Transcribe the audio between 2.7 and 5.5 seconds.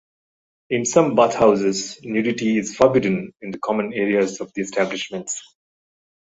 forbidden in the common areas of the establishments.